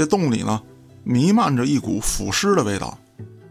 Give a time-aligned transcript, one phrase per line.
[0.00, 0.58] 这洞里呢，
[1.04, 2.96] 弥漫着一股腐尸的味道。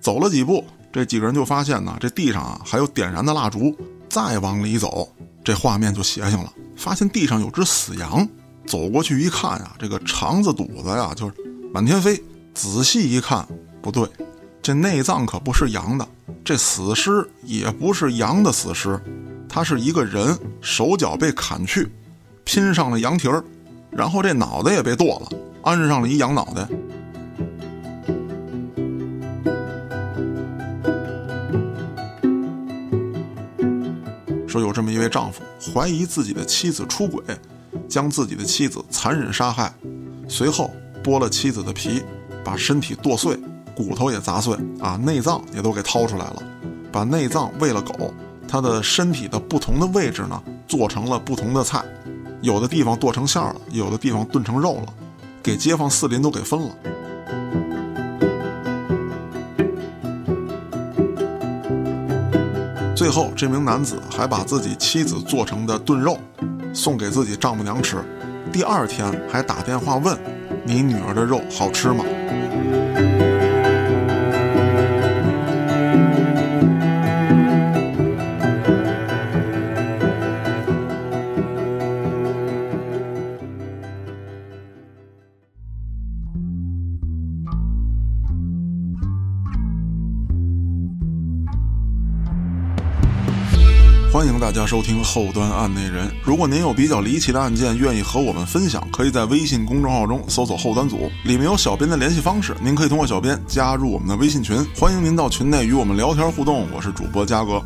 [0.02, 3.72] 走了几步，这几个人就发现呢，这地上啊还有点燃的蜡烛。
[4.10, 5.08] 再往里走，
[5.44, 8.28] 这画面就邪性了，发现地上有只死羊。
[8.66, 11.34] 走过去一看呀，这个肠子肚子呀，就是
[11.72, 12.20] 满天飞。
[12.56, 13.48] 仔细一看，
[13.80, 14.10] 不对，
[14.60, 16.08] 这内脏可不是羊的，
[16.44, 19.00] 这死尸也不是羊的死尸，
[19.48, 21.88] 他是一个人，手脚被砍去，
[22.44, 23.44] 拼上了羊蹄儿，
[23.92, 25.30] 然后这脑袋也被剁了，
[25.64, 26.68] 安上了一羊脑袋。
[34.48, 37.24] 说有这么一位丈夫，怀疑自己的妻子出轨，
[37.88, 39.72] 将自己的妻子残忍杀害，
[40.28, 40.74] 随后
[41.04, 42.02] 剥了妻子的皮，
[42.44, 43.38] 把身体剁碎，
[43.76, 46.44] 骨头也砸碎，啊，内脏也都给掏出来了，
[46.92, 48.12] 把内脏喂了狗。
[48.48, 51.86] 他的身体的不同的位置呢，做成了不同的菜，
[52.42, 54.94] 有的地方剁成馅了，有的地方炖成肉了，
[55.42, 56.76] 给街坊四邻都给分了。
[62.96, 66.18] 最后，这名男子还把自己妻子做成的炖肉
[66.74, 67.98] 送给自己丈母娘吃，
[68.52, 70.18] 第二天还打电话问
[70.66, 72.04] ：“你女儿的肉好吃吗？”
[94.50, 96.12] 大家收听后端案内人。
[96.24, 104.58] 如果您有比较离奇的案件，愿意和我们分享，可以在微信公众号中搜索“后端组”，里面有小编的联系方式，您可以通过小编加入我们的微信群。
[104.76, 106.68] 欢迎您到群内与我们聊天互动。
[106.74, 107.62] 我是主播嘉哥。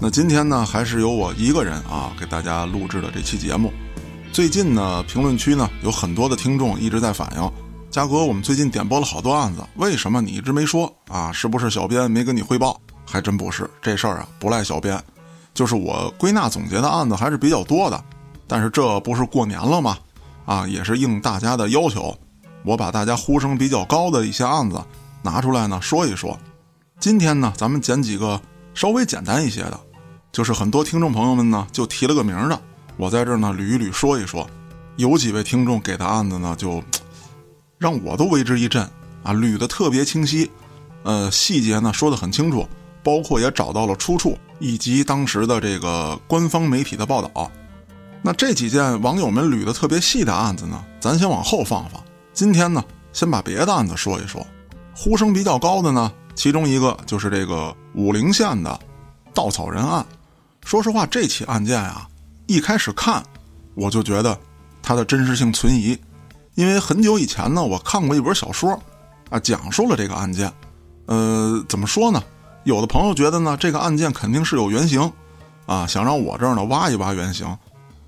[0.00, 3.72] 那今天呢，还是由我一个人啊给大家录制的这期节目。
[4.32, 7.52] 最近呢，评论区呢有很多的听众一直在反映，
[7.92, 11.30] 嘉哥，我们最近点播了好多案子，为什么你一直没说啊？
[11.30, 12.76] 是不是小编没跟你汇报？
[13.06, 15.00] 还真不是，这事儿啊不赖小编。
[15.58, 18.04] 就是我归纳总结的案子还是比较多的，
[18.46, 19.98] 但是这不是过年了吗？
[20.46, 22.16] 啊，也是应大家的要求，
[22.64, 24.80] 我把大家呼声比较高的一些案子
[25.20, 26.38] 拿出来呢说一说。
[27.00, 28.40] 今天呢，咱们捡几个
[28.72, 29.80] 稍微简单一些的，
[30.30, 32.62] 就是很多听众朋友们呢就提了个名的，
[32.96, 34.48] 我在这儿呢捋一捋说一说。
[34.94, 36.80] 有几位听众给的案子呢，就
[37.78, 38.80] 让我都为之一振
[39.24, 40.48] 啊，捋的特别清晰，
[41.02, 42.64] 呃，细节呢说的很清楚。
[43.02, 47.50] 包括也找到了出处，以及当时的这个官方媒体的报道。
[48.20, 52.02] 那这几件网友们捋的特别细的案子呢，咱先往后放放。
[52.32, 54.44] 今天呢，先把别的案子说一说。
[54.94, 58.78] 呼声比较高的呢，其中一个就是这个武陵县的
[59.32, 60.04] 稻草人案。
[60.64, 62.08] 说实话，这起案件啊，
[62.46, 63.22] 一开始看
[63.74, 64.36] 我就觉得
[64.82, 65.96] 它的真实性存疑，
[66.56, 68.78] 因为很久以前呢，我看过一本小说，
[69.30, 70.52] 啊，讲述了这个案件。
[71.06, 72.22] 呃，怎么说呢？
[72.68, 75.10] 有的朋友觉得呢，这个案件肯定是有原型，
[75.64, 77.56] 啊，想让我这儿呢挖一挖原型。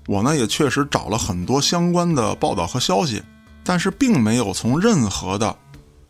[0.05, 3.23] 我呢也确实找了很多相关的报道和消息，
[3.63, 5.55] 但是并没有从任何的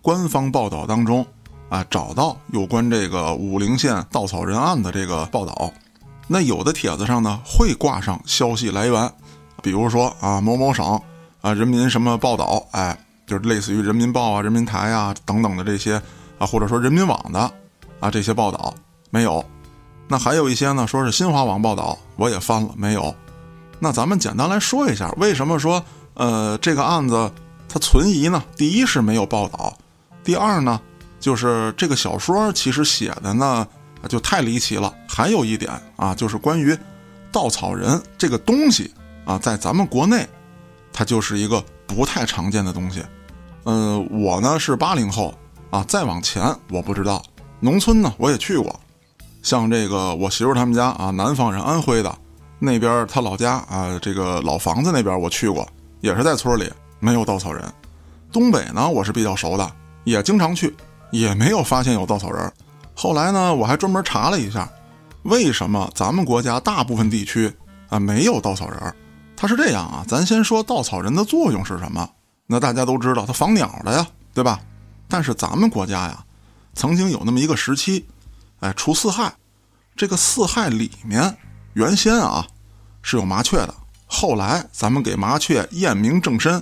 [0.02, 1.26] 官方报道当中
[1.70, 5.72] 啊找到有关这个武陵县稻草人案的这个报道。
[6.28, 9.10] 那有的帖子上呢会挂上消息来源，
[9.64, 11.00] 比如说啊某某省
[11.40, 15.96] 啊人民什么报道，哎，就是类似于人民报啊、人民台啊等等的这些
[16.38, 17.50] 啊，或者说人民网的。
[18.02, 18.74] 啊，这些报道
[19.10, 19.44] 没有，
[20.10, 23.16] 那还有一些呢，说是新华网报道，我也翻了，没有。
[23.80, 25.82] 那咱们简单来说一下，为什么说
[26.16, 27.32] 呃这个案子
[27.70, 28.44] 它存疑呢？
[28.58, 29.78] 第一是没有报道，
[30.24, 30.82] 第二呢
[31.20, 33.66] 就是这个小说其实写的呢
[34.10, 34.94] 就太离奇了。
[35.08, 36.78] 还有一点啊，就是关于
[37.32, 38.94] 稻草人这个东西
[39.26, 40.28] 啊，在咱们国内
[40.92, 43.04] 它就是一个不太常见的东西。
[43.66, 45.34] 嗯，我呢是八零后
[45.70, 47.22] 啊，再往前我不知道。
[47.64, 48.78] 农村呢，我也去过，
[49.44, 52.12] 像这个我媳妇他们家啊，南方人，安徽的
[52.58, 55.68] 那边，他老家啊，这个老房子那边我去过，
[56.00, 56.68] 也是在村里，
[57.00, 57.64] 没有稻草人。
[58.32, 59.72] 东北呢，我是比较熟的，
[60.06, 60.76] 也经常去，
[61.12, 62.52] 也没有发现有稻草人。
[62.96, 64.68] 后来呢，我还专门查了一下，
[65.22, 67.52] 为什么咱们国家大部分地区
[67.90, 68.96] 啊没有稻草人？
[69.38, 72.10] 它是这样啊，咱先说稻草人的作用是什么？
[72.48, 74.60] 那大家都知道，它防鸟的呀，对吧？
[75.08, 76.24] 但是咱们国家呀。
[76.74, 78.06] 曾经有那么一个时期，
[78.60, 79.34] 哎，除四害，
[79.96, 81.38] 这个四害里面
[81.74, 82.48] 原先啊
[83.02, 83.76] 是有麻雀的。
[84.08, 86.62] 后来咱们给麻雀验明正身，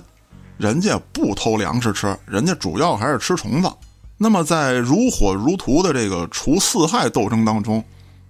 [0.56, 3.70] 人家不偷粮食吃，人家主要还是吃虫子。
[4.16, 7.82] 那么在如火如荼的这个除四害斗争当中，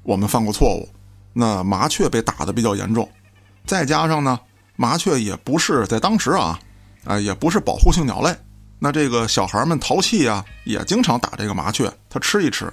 [0.02, 0.88] 我们犯过错误，
[1.32, 3.08] 那麻雀被打的比较严重。
[3.66, 4.38] 再加上呢，
[4.76, 6.58] 麻雀也不是在当时啊，
[7.04, 8.34] 啊也不是保护性鸟类，
[8.82, 12.72] 那这个小孩们淘气啊，也经常打这个麻雀，他吃一吃。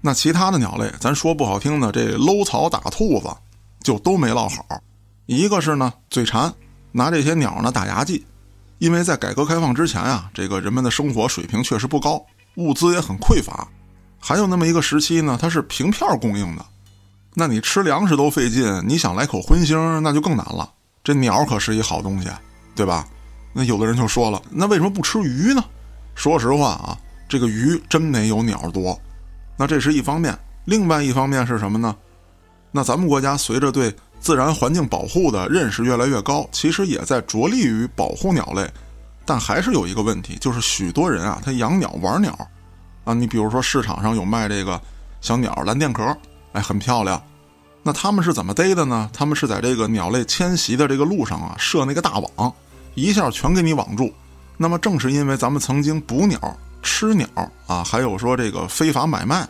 [0.00, 3.28] 那其他的鸟类，咱说不好听的，这搂草打兔子，
[3.82, 4.64] 就都没落好。
[5.26, 6.50] 一个是呢，嘴馋，
[6.92, 8.24] 拿这些鸟呢打牙祭，
[8.78, 12.24] 因为在改革开放之前啊，这个人们的生活水平确实不高，
[12.54, 13.66] 物资也很匮乏。
[14.20, 16.64] 还有那么一个时期呢，它是凭票供应的，
[17.34, 20.70] 那你吃粮食都费劲，你想来口荤腥，那就更难了。
[21.02, 22.28] 这鸟可是一好东西，
[22.76, 23.06] 对吧？
[23.52, 25.64] 那有的人就说了，那为什么不吃鱼呢？
[26.14, 26.96] 说实话啊，
[27.28, 28.98] 这个鱼真没有鸟多。
[29.56, 31.94] 那这是一方面，另外一方面是什么呢？
[32.70, 38.70] 那咱们国家随着对自然环境保护的认识越来越高，其实也在着力于保护鸟类，
[39.24, 42.32] 但还是有一个问题，就是许多人啊，他养鸟玩鸟，
[43.04, 44.80] 啊，你比如说市场上有卖这个
[45.20, 46.16] 小鸟蓝电壳，
[46.52, 47.20] 哎，很漂亮。
[47.82, 49.10] 那他们是怎么逮的呢？
[49.12, 52.54] 他们是在这个鸟类迁徙的这个路上啊，设那个大网，
[52.94, 54.12] 一下全给你网住。
[54.56, 56.56] 那么正是因为咱们曾经捕鸟。
[56.82, 57.28] 吃鸟
[57.66, 59.46] 啊，还有说这个非法买卖，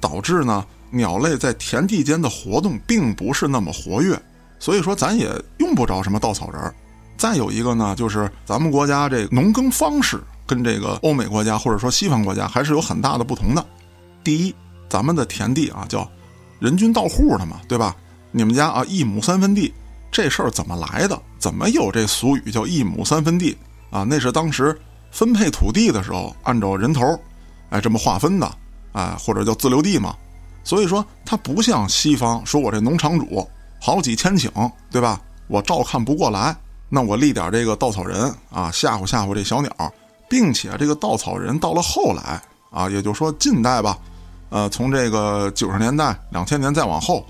[0.00, 4.16] 导致呢鸟类在田地间的活动并不是那么活跃，
[4.60, 5.28] 所以说咱也
[5.58, 6.74] 用不着什么稻草人。
[7.16, 13.66] 再有一个呢，就是咱们国家这农耕方式跟这个欧美国家或者说西方国家还是有很大的不同的。
[14.22, 14.54] 第一，
[14.88, 16.08] 咱们的田地啊叫
[16.60, 17.96] 人均到户的嘛，对吧？
[18.30, 19.74] 你们家啊一亩三分地，
[20.12, 21.20] 这事儿怎么来的？
[21.38, 23.56] 怎么有这俗语叫一亩三分地
[23.90, 24.04] 啊？
[24.08, 24.78] 那是当时。
[25.14, 27.20] 分配土地的时候，按照人头，
[27.68, 28.50] 哎，这么划分的，
[28.92, 30.16] 哎，或者叫自留地嘛。
[30.64, 33.46] 所以说，它不像西方，说我这农场主
[33.78, 35.20] 好几千顷，对吧？
[35.48, 36.56] 我照看不过来，
[36.88, 39.70] 那我立点这个稻草人啊，吓唬吓唬这小鸟，
[40.30, 43.98] 并且这个稻草人到了后来啊，也就是说近代吧，
[44.48, 47.22] 呃，从这个九十年代、两千年再往后，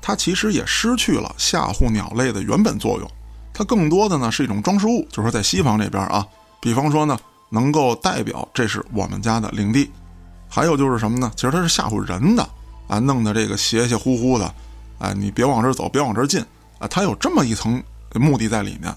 [0.00, 3.10] 它其实也失去了吓唬鸟类的原本作用，
[3.52, 6.26] 它更多的呢是一种装饰物，就是说在西方这边啊。
[6.60, 7.16] 比方说呢，
[7.50, 9.90] 能够代表这是我们家的领地，
[10.48, 11.30] 还有就是什么呢？
[11.36, 12.48] 其实它是吓唬人的
[12.88, 14.54] 啊，弄得这个邪邪乎乎的，
[14.98, 16.40] 哎，你别往这儿走，别往这儿进
[16.78, 17.82] 啊，它有这么一层
[18.14, 18.92] 目的在里面。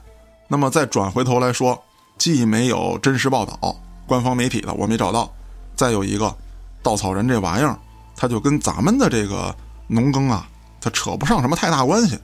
[0.48, 1.82] 那么再转回头来说，
[2.18, 3.76] 既没有真实报道，
[4.06, 5.32] 官方媒体的我没找到，
[5.76, 6.36] 再有一个
[6.82, 7.78] 稻草人这玩意儿，
[8.16, 9.56] 它就跟咱们的这个
[9.88, 10.50] 农耕啊，
[10.82, 12.20] 它扯不上什么太大关系。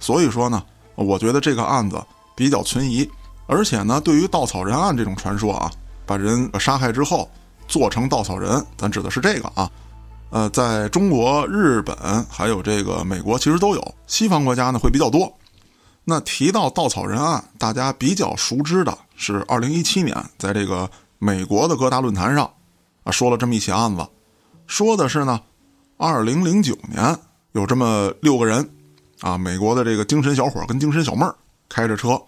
[0.00, 0.60] 所以说呢，
[0.96, 2.02] 我觉得这个案子
[2.34, 3.08] 比较存疑。
[3.46, 5.70] 而且呢，对于稻草人案这种传说啊，
[6.04, 7.30] 把人杀害之后
[7.66, 9.70] 做成稻草人，咱指的是这个啊。
[10.30, 11.96] 呃，在中国、日本
[12.28, 13.94] 还有这个美国，其实都有。
[14.06, 15.32] 西方国家呢会比较多。
[16.04, 22.50] 那提到稻草人案，大家比较熟知的是2017年在这个美国的各大论坛上
[23.04, 24.06] 啊说了这么一起案子，
[24.66, 25.40] 说的是呢
[25.96, 27.18] ，2009年
[27.52, 28.68] 有这么六个人
[29.20, 31.34] 啊，美国的这个精神小伙跟精神小妹儿
[31.68, 32.20] 开着车。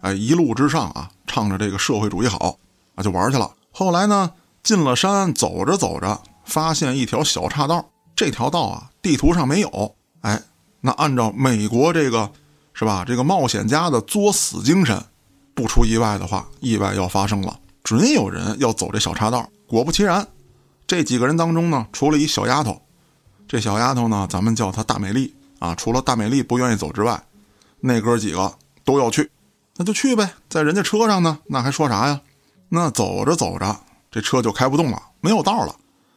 [0.00, 2.58] 哎，一路之上啊，唱着这个社会主义好
[2.94, 3.50] 啊，就玩去了。
[3.70, 4.30] 后来呢，
[4.62, 7.88] 进了山，走着走着，发现一条小岔道。
[8.16, 9.94] 这条道啊，地图上没有。
[10.20, 10.40] 哎，
[10.80, 12.30] 那按照美国这个
[12.74, 15.02] 是吧，这个冒险家的作死精神，
[15.54, 19.48] 不出意外的话，意外要发生了，准有人要走这小岔道。
[19.66, 20.26] 果不其然，
[20.86, 22.80] 这几个人当中呢，除了一小丫头，
[23.46, 25.74] 这小丫头呢，咱们叫她大美丽啊。
[25.74, 27.22] 除了大美丽不愿意走之外，
[27.80, 28.52] 那哥几个
[28.84, 29.30] 都要去。
[29.76, 32.20] 那就去呗，在人家车上呢，那还说啥呀？
[32.68, 33.76] 那走着走着，
[34.10, 35.74] 这车就开不动了，没有道了。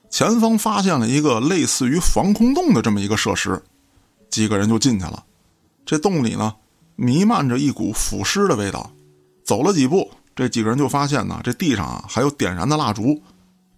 [0.09, 3.61] 前方发现了一个类似于防空洞的这么一个设施，
[4.29, 5.23] 几个人就进去了。
[5.85, 6.55] 这洞里呢，
[6.95, 8.89] 弥漫着一股腐尸的味道。
[9.43, 13.21] 走了几步，这几个人就发现呢，这地上啊还有点燃的蜡烛。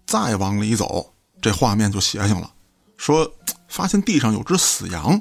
[0.06, 2.50] 再往里走，这画面就邪性了，
[2.96, 3.30] 说
[3.70, 5.18] 发现地上有只死羊。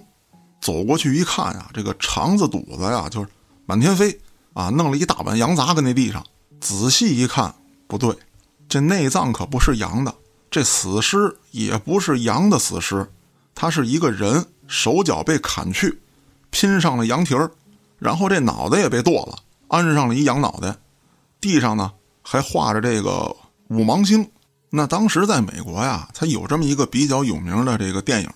[0.60, 3.30] 走过去一看呀，这个肠子肚子呀，就是
[3.66, 4.20] 满天飞。
[4.54, 6.26] 啊，弄了一大碗羊杂搁那地上，
[6.60, 7.54] 仔细一看，
[7.88, 8.14] 不对，
[8.68, 10.14] 这内脏可不是羊的，
[10.52, 13.10] 这死尸也不是羊的死尸，
[13.56, 16.02] 他是一个人，手脚被砍去，
[16.50, 17.50] 拼上了羊蹄儿，
[18.00, 19.38] 然后这脑袋也被剁了，
[19.70, 20.76] 安上了一羊脑袋，
[21.40, 23.34] 地上呢还画着这个
[23.70, 24.30] 五芒星。
[24.70, 28.30] 那当时在美国呀，它有这么一个比较有名的这个电影，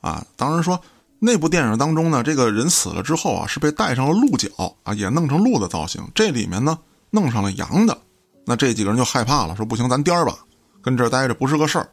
[0.00, 0.80] 啊，当然说。
[1.24, 4.48] 那部电影当中呢，这个人死了之后啊，是被戴上了鹿角
[4.82, 6.02] 啊，也弄成鹿的造型。
[6.16, 6.76] 这里面呢，
[7.10, 7.96] 弄上了羊的，
[8.44, 10.36] 那这几个人就害怕了，说不行，咱颠儿吧，
[10.82, 11.88] 跟这儿待着不是个事儿。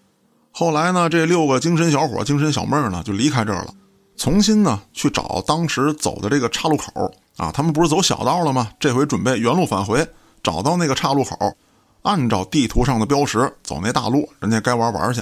[0.51, 3.73] 后来呢，这六个精神小伙、精神小妹儿呢，就离开这儿了，
[4.17, 7.51] 重新呢去找当时走的这个岔路口啊。
[7.51, 8.71] 他们不是走小道了吗？
[8.79, 10.03] 这回准备原路返回，
[10.41, 11.55] 找到那个岔路口，
[12.01, 15.21] 按照地图上的标识走那大路，人家该玩玩去。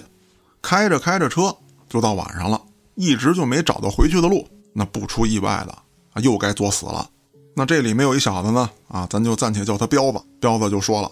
[0.61, 1.55] 开着开着车，
[1.89, 2.61] 就到晚上了。
[2.95, 7.09] 一直就没找到回去的路，那不出意外的，又该作死了。
[7.55, 10.21] 那这里没有一小子呢啊，咱就暂且叫他彪子。
[10.39, 11.11] 彪子就说了，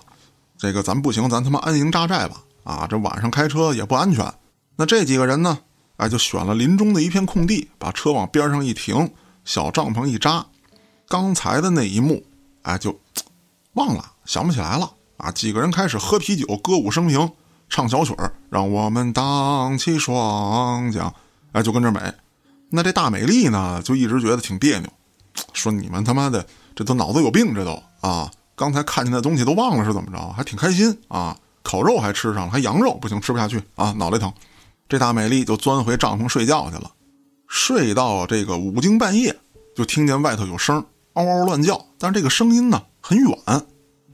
[0.57, 2.43] 这个咱不行，咱他妈安营扎寨吧！
[2.63, 4.31] 啊，这晚上开车也不安全。
[4.75, 5.57] 那这几个人呢？
[5.97, 9.09] 哎，就选了林中的一片空地，把车往边上一停，
[9.45, 10.45] 小帐篷一扎。
[11.07, 12.23] 刚才的那一幕，
[12.63, 12.99] 哎，就
[13.73, 14.91] 忘了，想不起来了。
[15.17, 17.31] 啊，几个人开始喝啤酒，歌舞升平，
[17.69, 21.13] 唱小曲儿，让我们荡起双桨。
[21.51, 21.99] 哎，就跟这美。
[22.69, 24.89] 那这大美丽呢，就一直觉得挺别扭，
[25.53, 26.45] 说你们他妈的
[26.75, 28.29] 这都脑子有病，这都啊！
[28.55, 31.37] 刚才看见的东西都忘了是怎么着，还挺开心啊！
[31.61, 34.31] 烤肉还吃上了，还羊肉不行，吃不下去啊，脑袋疼。
[34.87, 36.91] 这大美丽就钻回帐篷睡觉去了，
[37.47, 39.35] 睡到这个五更半夜，
[39.75, 43.29] 就听见外头有声，嗷嗷乱叫，但是这个声音呢很远。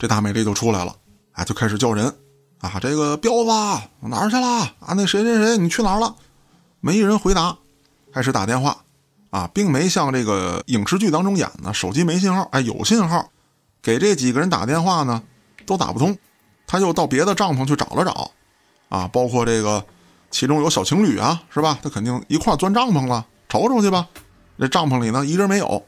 [0.01, 0.96] 这大美丽就出来了，
[1.31, 2.12] 啊，就开始叫人，
[2.60, 3.51] 啊，这个彪子
[4.00, 4.48] 哪儿去了？
[4.79, 6.15] 啊，那谁谁谁，你去哪儿了？
[6.79, 7.55] 没人回答，
[8.12, 8.75] 开始打电话，
[9.29, 13.29] 啊，并没像这个影视剧当中演的，手机没信号，哎，有信号，
[13.79, 15.22] 给这几个人打电话呢，
[15.67, 16.17] 都打不通，
[16.65, 18.31] 他又到别的帐篷去找了找，
[18.89, 19.86] 啊，包括这个。
[20.31, 21.77] 其中有小情侣啊，是吧？
[21.84, 24.08] 他肯定一块钻帐篷了，瞅瞅去吧。
[24.58, 25.84] 这帐篷里呢，一人没有。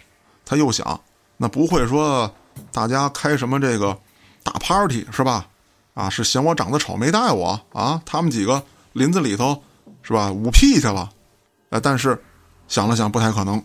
[0.45, 0.99] 他又想，
[1.37, 2.29] 那不会说
[2.69, 3.97] 大家开什么这个
[4.43, 5.47] 大 party 是吧？
[5.93, 8.01] 啊，是嫌我长得丑没带我啊？
[8.05, 9.61] 他们几个林子里头
[10.01, 10.31] 是吧？
[10.31, 11.09] 舞屁去了。
[11.69, 12.21] 呃，但是
[12.67, 13.63] 想了想，不太可能。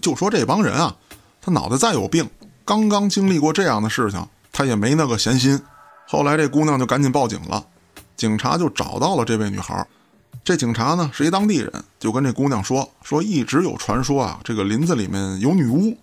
[0.00, 0.96] 就说这帮人啊，
[1.40, 2.28] 他脑袋再有病，
[2.64, 5.60] 刚刚经历过这样的事情，他也没那个闲心。
[6.08, 7.64] 后来这姑娘就赶紧报警了，
[8.16, 9.86] 警察就找到了这位女孩。
[10.44, 15.96] 这警察呢是一当地人，就跟这姑娘说说，一直有传说啊，这个林子里面有女巫，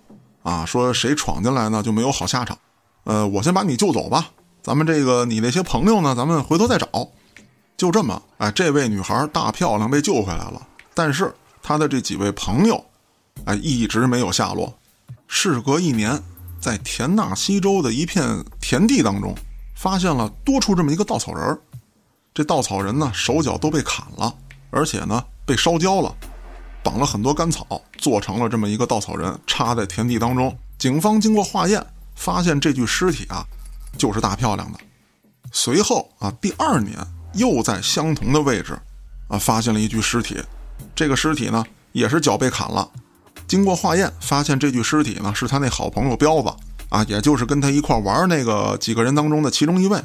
[0.43, 2.57] 啊，说谁闯进来呢就没有好下场。
[3.03, 4.29] 呃，我先把你救走吧，
[4.61, 6.87] 咱们这个你那些朋友呢，咱们回头再找。
[7.77, 10.61] 就这么，哎，这位女孩大漂亮被救回来了，
[10.93, 12.83] 但是她的这几位朋友，
[13.45, 14.73] 哎，一直没有下落。
[15.27, 16.21] 事隔一年，
[16.59, 19.33] 在田纳西州的一片田地当中，
[19.75, 21.59] 发现了多出这么一个稻草人儿。
[22.33, 24.35] 这稻草人呢，手脚都被砍了，
[24.71, 26.13] 而且呢被烧焦了，
[26.83, 30.53] 绑了很多干草，做成了这么一个稻草人，插在田地当中。
[30.77, 31.81] 警方经过化验，
[32.19, 33.45] 发现这具尸体啊，
[33.97, 34.77] 就是大漂亮的。
[35.53, 36.97] 随后啊，第二年
[37.33, 38.77] 又在相同的位置，
[39.29, 40.37] 啊，发现了一具尸体。
[40.93, 42.87] 这个尸体呢，也是脚被砍了。
[43.47, 46.53] 经过化验，发现这具尸体呢，是他那好朋友彪子
[46.89, 49.97] 啊，也就是跟他一块玩那个几个人当中的其中一位。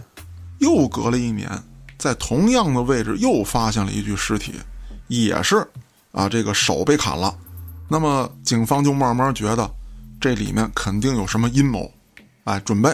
[0.59, 1.51] 又隔了一年。
[1.99, 4.55] 在同样的位置又发现了一具尸体，
[5.09, 5.67] 也是
[6.13, 7.35] 啊，这个手被砍了。
[7.89, 9.69] 那么警方就慢慢觉得
[10.21, 11.91] 这里面肯定有什么阴谋，
[12.45, 12.91] 哎，准备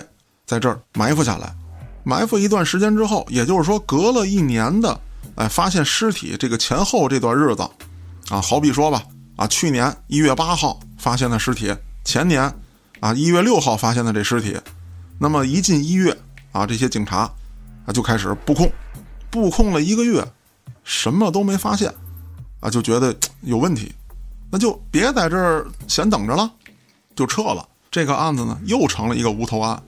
[0.47, 1.55] 在这儿埋伏下来。
[2.03, 4.99] 埋伏一段时间之后，也就是说隔了一年的
[5.37, 7.63] 哎，发现尸体这个前后这段日子
[8.31, 9.03] 啊，好比说吧
[9.37, 12.43] 啊，去年一月八号发现的尸体，前年
[13.01, 14.57] 啊一月六号发现的这尸体，
[15.19, 16.17] 那么一进一月
[16.53, 17.31] 啊，这些警察
[17.85, 18.71] 啊就开始布控。
[19.31, 20.27] 布控了一个月，
[20.83, 21.95] 什么都没发现，
[22.59, 23.95] 啊，就觉得有问题，
[24.51, 26.51] 那就别在这儿闲等着了，
[27.15, 27.69] 就撤了。
[27.91, 29.83] 这个案子呢，又成了一个无头案。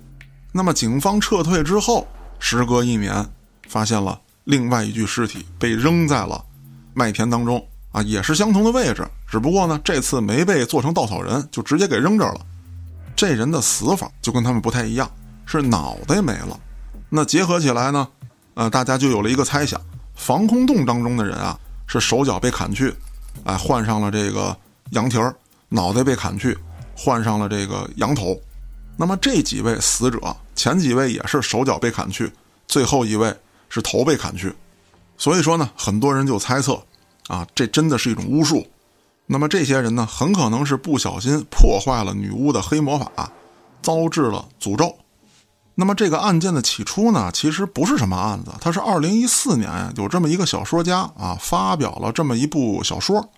[0.50, 2.06] 那么警方撤退之后，
[2.40, 3.24] 时隔一年，
[3.68, 6.44] 发现了另外一具尸体被扔在了
[6.94, 12.40] 麦田当中，啊，也是相同的位置，只不过呢，这次没被做成稻草人，就直接给扔这儿了。
[13.14, 15.08] 这人的死法就跟他们不太一样，
[15.46, 16.58] 是脑袋没了。
[17.08, 18.08] 那结合起来呢？
[18.54, 19.80] 呃，大家就有了一个猜想：
[20.16, 21.56] 防空洞当中的人啊，
[21.86, 22.92] 是手脚被砍去，
[23.44, 24.56] 哎，换上了这个
[24.90, 25.34] 羊蹄儿，
[25.68, 26.58] 脑袋被砍去，
[26.96, 28.38] 换上了这个羊头。
[28.96, 32.30] 那么这几位死者，前几位也是手脚被砍去，
[32.68, 33.34] 最后一位
[33.68, 34.54] 是头被砍去。
[35.16, 36.82] 所以说呢，很多人就猜测，
[37.28, 38.66] 啊，这真的是一种巫术。
[39.26, 43.32] 那么这些人呢，很可能是不小心破坏了女巫的黑魔法，
[43.80, 44.94] 遭致了诅咒。
[45.74, 53.30] 那么这个案件的起初呢，其实不是什么案子，它是二零一四年有这么一个小说家啊发表了这么一部小说，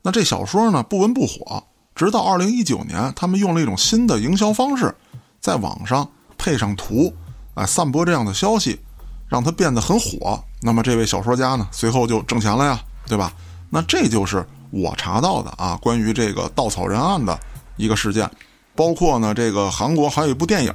[0.00, 1.62] 那这小说呢不温不火，
[1.94, 4.94] 直到二零一九年，他们用了一种新的营销方式，
[5.40, 7.14] 在网上配上图，
[7.54, 8.80] 哎，散播这样的消息，
[9.28, 10.42] 让它变得很火。
[10.60, 13.32] 那么这位小说家呢，随后就挣钱了呀，对吧？
[13.70, 17.38] 那这就是我查到的啊，关于这个稻草人案的
[17.76, 18.30] 一个事件，
[18.74, 20.72] 包括呢，这个韩国还有一部电影。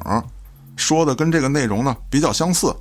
[0.75, 2.71] 说的跟这个内容呢比较相似，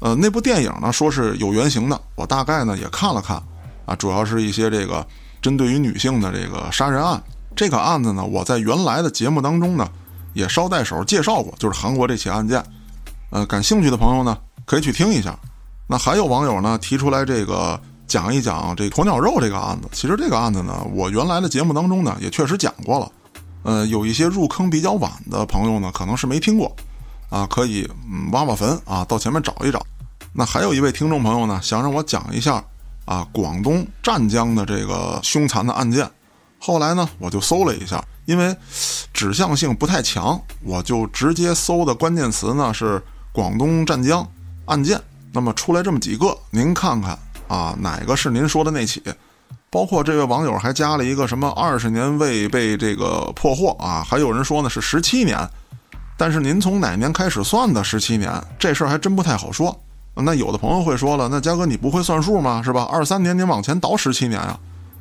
[0.00, 3.42] 呃，那部电影呢说是有原型的，我大概呢也看了看，
[3.86, 5.06] 啊，主要是一些这个
[5.40, 7.22] 针对于女性的这个杀人案。
[7.54, 9.88] 这个案子呢，我在原来的节目当中呢
[10.34, 12.62] 也捎带手介绍过，就是韩国这起案件。
[13.30, 15.38] 呃，感兴趣的朋友呢可以去听一下。
[15.86, 23.10] 那还有网友呢提出来这个讲一讲这鸵鸟肉这个案子，其实这个案子呢，我原来的节目当中呢也确实讲过了。
[23.62, 26.74] 呃，有一些入坑比较晚的朋友呢，可能是没听过。
[27.30, 29.80] 啊，可以嗯挖挖坟啊，到前面找一找。
[30.34, 32.62] 那还有一位听众朋友呢，想让我讲一下
[33.06, 36.06] 啊，广东湛江的这个凶残的案件。
[36.64, 38.56] 后来呢，我就搜了一下，因为
[39.12, 43.02] 指向性不太强，我就直接搜的关键词呢是
[43.32, 44.24] 广东湛江
[44.66, 45.00] 案件。
[45.32, 49.02] 那么出来这么几个，您看看啊，哪个是您说的那起？
[49.70, 55.36] 包括这位网友还加了一个什么二十年未被这个破获啊，还有人说呢是十七年，
[56.16, 58.32] 但是您从哪年开始算的十七年？
[58.56, 59.76] 这事儿还真不太好说。
[60.14, 62.62] 那有的朋友会说了，那嘉哥你不会算数吗？
[62.62, 62.86] 是吧？
[62.88, 64.56] 二三年您往前倒十七年啊，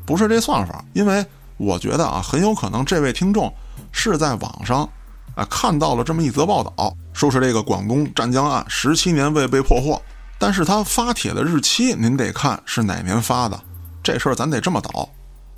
[0.07, 0.83] 不是这算法。
[0.93, 1.23] 因为
[1.61, 3.53] 我觉得啊，很有可能这位听众
[3.91, 4.89] 是在网上
[5.35, 10.01] 啊看到了这么一则报道，说是这个广东湛江案十七年未被破获，
[10.39, 13.59] 但是他发帖的日期您得看是哪年发的，
[14.01, 15.07] 这事儿咱得这么倒。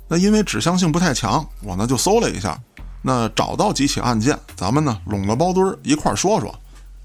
[0.06, 2.60] 那因为指向性不太强，我呢就搜了一下，
[3.00, 6.54] 那找到几起案件，咱们呢拢个包堆儿一块儿说说。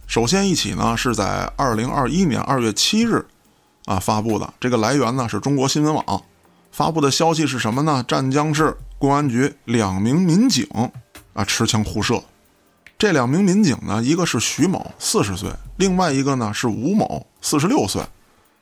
[0.08, 3.25] 首先一起呢是在二零二一年二月七日，
[3.86, 4.53] 啊发布的。
[4.60, 6.22] 这个来源呢是中国新闻网，
[6.72, 8.03] 发布的消息是什么呢？
[8.06, 10.68] 湛江市公安局两名民警
[11.34, 12.22] 啊持枪互射。
[12.98, 18.03] 这两名民警呢，一个是徐某四十岁，另外一个呢是吴某四十六岁。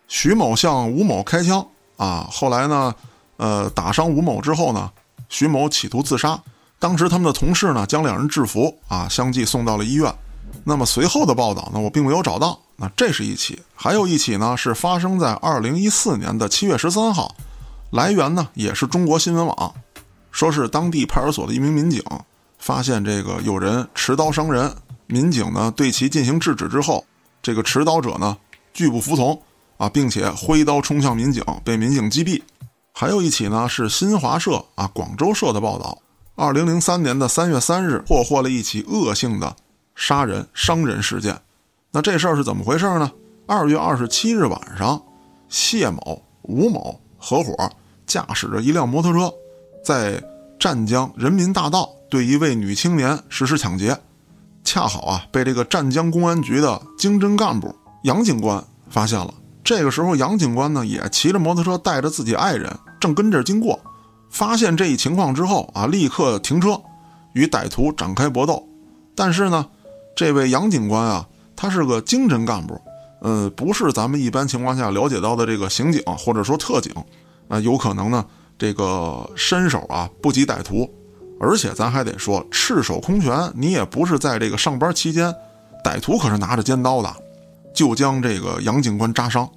[0.07, 1.67] 徐某向吴某开枪
[1.97, 2.93] 啊，后来呢，
[3.37, 4.91] 呃打伤吴某之后呢，
[5.27, 6.39] 徐某企图自杀。
[6.77, 10.13] 当时他们的同事呢将两人制服啊，相继送到了医院。
[10.63, 12.59] 那么随后的报道呢，我并没有找到。
[12.75, 17.35] 那这是一起，还有一起呢，是发生在二零一四年的七月十三号，
[17.89, 19.73] 来源呢也是中国新闻网，
[20.31, 22.03] 说是当地派出所的一名民警
[22.57, 24.73] 发现这个有人持刀伤人，
[25.07, 27.05] 民警呢对其进行制止之后，
[27.41, 28.37] 这个持刀者呢
[28.73, 29.41] 拒不服从
[29.77, 32.41] 啊，并且挥刀冲向民警，被民警击毙。
[32.93, 35.97] 还有一起呢是新华社啊广州社的报道，
[36.35, 39.55] 二零零三年的三月三日破获了一起恶性的。
[39.99, 41.41] 杀人伤人事件，
[41.89, 43.11] 那这事儿是怎么回事呢？
[43.47, 45.01] 二月二十七日晚上，
[45.49, 47.67] 谢某、吴某合伙
[48.05, 49.33] 驾驶着一辆摩托车，
[49.87, 50.21] 在
[50.59, 53.97] 湛江人民大道对一位女青年实施抢劫，
[54.65, 57.73] 恰好啊被这个湛江公安局的经侦干部
[58.03, 59.33] 杨警官发现了。
[59.63, 62.69] 这个时候，杨警官呢也骑着摩托车带着自己爱人
[62.99, 63.79] 正跟这儿经过，
[64.29, 66.77] 发现这一情况之后啊，立刻停车
[67.31, 68.67] 与歹徒展开搏斗，
[69.15, 69.65] 但是呢。
[70.17, 72.81] 这位杨警官啊，他是个经侦干部，
[73.21, 76.91] 呃，不是咱们一般情况下了解到的这个刑警或者说特警，
[77.47, 78.25] 啊，有可能呢，
[78.57, 80.89] 这个身手啊不及歹徒，
[81.39, 85.33] 而且咱还得说赤手空拳，你也不是在这个上班期间，
[85.83, 87.15] 歹徒可是拿着尖刀的，
[87.73, 89.49] 就将这个杨警官扎伤，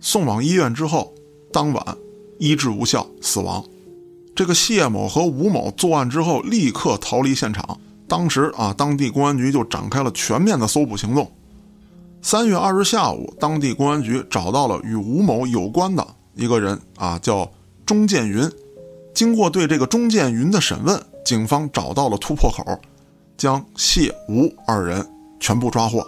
[0.00, 1.12] 送往医院之后，
[1.52, 1.96] 当晚
[2.38, 3.64] 医治无效死亡。
[4.34, 7.78] 这个谢某和吴某作案之后立刻逃离现场。
[8.06, 11.30] 当时啊，当地公安局就展开了全面的搜捕行动。
[12.22, 17.50] 三月二日下午，当地公安局找到了与吴某有关的一个人啊，叫
[17.88, 18.46] 钟建云。
[19.14, 22.78] 经过对这个钟建云的审问，警方找到了突破口，
[23.38, 26.06] 将谢吴二人全部抓获。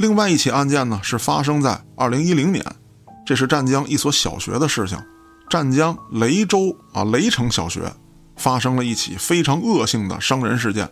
[0.00, 2.64] 另外一起案件呢，是发生在二零一零年，
[3.24, 4.98] 这是湛江一所小学的事情。
[5.48, 7.82] 湛江雷州啊雷城小学
[8.34, 10.90] 发生了一起非常恶性的伤人事件。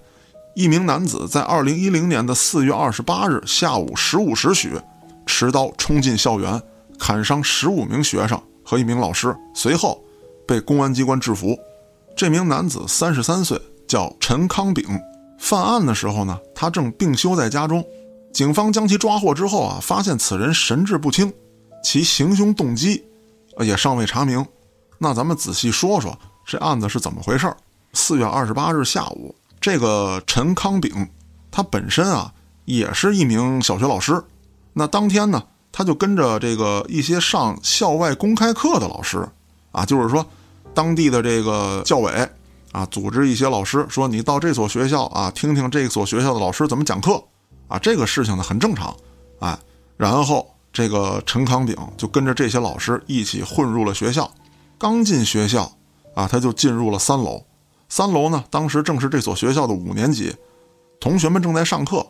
[0.54, 4.80] 一名男子在二零一零年的四月二十八日下午十五时许，
[5.26, 6.62] 持刀冲进校园，
[7.00, 10.00] 砍伤十五名学生和一名老师，随后
[10.46, 11.58] 被公安机关制服。
[12.16, 14.84] 这名男子三十三岁，叫陈康炳。
[15.38, 17.84] 犯案的时候呢，他正病休在家中。
[18.32, 21.32] 警方将其抓获之后啊，发现此人神志不清，
[21.82, 23.04] 其行凶动机
[23.60, 24.44] 也尚未查明。
[24.98, 27.52] 那咱们仔细说说这案子是怎么回事？
[27.92, 29.34] 四月二十八日下午。
[29.60, 31.08] 这个陈康炳，
[31.50, 32.32] 他本身啊
[32.64, 34.22] 也是一名小学老师。
[34.72, 39.28] 那当天呢，他就跟着这个一些上校外公开课的老师，
[39.74, 40.24] 啊，就是说
[40.72, 42.12] 当地的这个教委
[42.72, 47.22] 啊，组织一些老师说你到这所学校啊，听听这所学校的老师怎么讲课
[47.68, 47.78] 啊。
[47.78, 48.96] 这个事情呢很正常，
[49.40, 49.58] 哎，
[49.96, 54.30] 然后这个陈康炳就跟着这些老师一起混入了学校。
[54.78, 55.70] 刚进学校
[56.14, 57.44] 啊，他就进入了三楼。
[57.88, 60.34] 三楼呢，当时正是这所学校的五年级，
[60.98, 62.04] 同学们正在上课，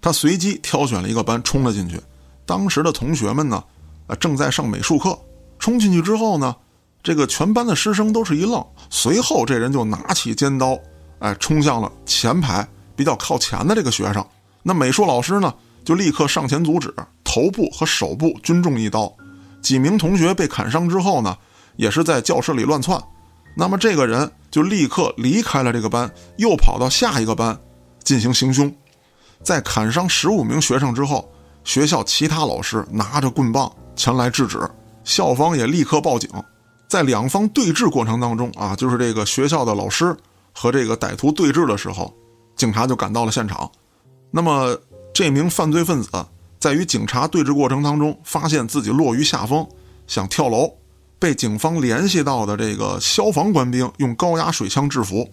[0.00, 2.00] 他随机挑选了一个班冲了进去。
[2.46, 3.64] 当时的同学们呢，
[4.06, 5.18] 啊正在上美术课，
[5.58, 6.54] 冲进去之后呢，
[7.04, 10.78] 这个全班的师生都是一愣，随后这人就拿起尖刀，
[11.18, 14.26] 哎，冲向了前排比较靠前的这个学生。
[14.62, 15.52] 那美术老师呢，
[15.84, 19.14] 就立刻上前阻止，头部和手部均中一刀。
[19.60, 21.36] 几名同学被砍伤之后呢，
[21.76, 22.98] 也是在教室里乱窜。
[23.54, 27.58] 那么这个人就立刻离开了这个班，又跑到下一个班
[28.02, 28.74] 进行行凶。
[29.42, 31.30] 在砍伤十五名学生之后，
[31.64, 34.58] 学校其他老师拿着棍棒前来制止，
[35.04, 36.30] 校方也立刻报警。
[36.94, 40.16] 在两方对峙过程当中啊，就是这个学校的老师
[40.52, 42.14] 和这个歹徒对峙的时候，
[42.54, 43.68] 警察就赶到了现场。
[44.30, 44.78] 那么
[45.12, 46.08] 这名犯罪分子
[46.60, 49.66] 在与警察对峙过程当中，发现自己落于下风，
[50.06, 50.72] 想跳楼，
[51.18, 55.28] 被警方联系到的这个消防官兵用高压水枪制服。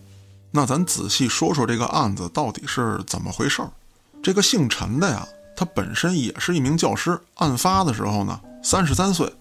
[0.49, 3.69] 那咱仔细说说这个案子到底是怎么回事儿。
[4.23, 7.19] 这个姓陈的呀，他本身也是一名教师。
[7.35, 9.31] 案发的时候呢，三十三岁，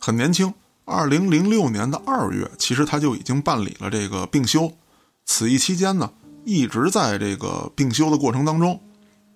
[0.00, 0.52] 很年轻。
[0.84, 4.72] 二零零六年的二月，其实他就已经办理了这个病休。
[5.24, 6.10] 此役期间呢，
[6.44, 8.80] 一直在这个病休的过程当中。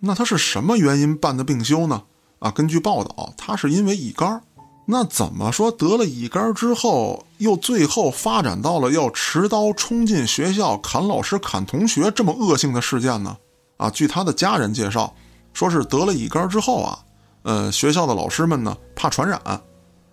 [0.00, 2.02] 那他是什么原因办的病休呢？
[2.40, 4.42] 啊，根据报道，他是因为乙肝。
[4.86, 13.36] 那怎么说得了乙肝之后，又最后发展到了要持刀冲进学校砍老师、砍同学这么恶性的事件呢？
[13.78, 15.14] 啊，据他的家人介绍，
[15.54, 16.98] 说是得了乙肝之后啊，
[17.44, 19.40] 呃，学校的老师们呢怕传染，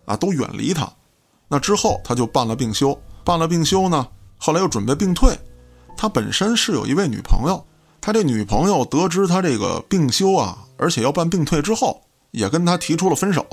[0.06, 0.90] 啊，都远离他。
[1.54, 5.38] 那之后他就办了病休，办了病休呢，后来又准备病退。
[5.98, 7.62] 他本身是有一位女朋友，
[8.00, 13.46] 他这女朋友得知他这个病休啊，而且要办病退之后，也跟他提出了分手。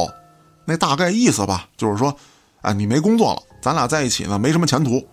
[0.64, 2.14] 那大概意思吧，就是说，
[2.60, 5.04] 哎，你没工作了，咱俩在一起呢没什么前途，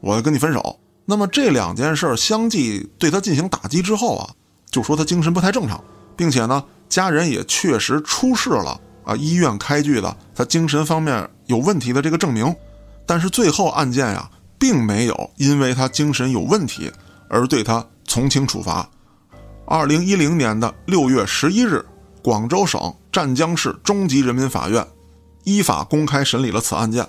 [0.00, 0.78] 我要跟你分手。
[1.04, 4.30] 那么这两件事相继对他进行打击之后啊，
[4.70, 5.82] 就说他精神不太正常，
[6.16, 12.54] 并且呢，家人也确实出示了啊医院开具的他精神方面有问题的这个证明，
[13.06, 16.92] 但是最后案件呀，并没有因为他精神有问题
[17.28, 18.88] 而对他从轻处罚。
[19.66, 21.84] 二零一零年的六月十一日，
[22.22, 24.86] 广州省湛江市中级人民法院
[25.44, 27.06] 依法公开审理了此案件。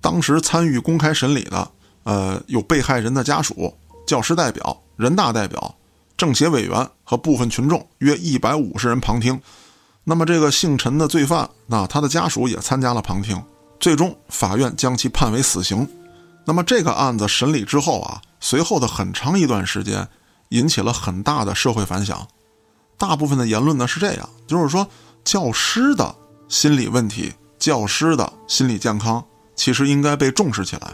[0.00, 1.70] 当时参与公开审理的。
[2.04, 3.72] 呃，有被害人的家属、
[4.06, 5.74] 教师代表、人大代表、
[6.18, 9.40] 政协委员和部分群众约一百五十人旁听。
[10.04, 13.42] 那么，这个姓陈的罪犯，那他的家属也参加了旁听。
[13.80, 15.88] 最终，法院将其判为死刑。
[16.44, 20.06] 那么，这个案子审理之后啊，随后的很长一段时间，
[20.50, 22.26] 引起了很大的社会反响。
[22.98, 24.86] 大部分的言论呢是这样，就是说，
[25.24, 26.14] 教师的
[26.48, 29.24] 心理问题、教师的心理健康，
[29.56, 30.92] 其实应该被重视起来。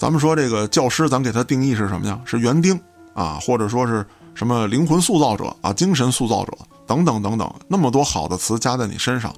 [0.00, 2.20] 咱们说这个教师，咱给他定义是什么呀？
[2.24, 2.78] 是园丁
[3.14, 9.34] 啊，或者说是什么灵魂塑造者啊、精神塑造者等等等等，那么多好的词加在你身上。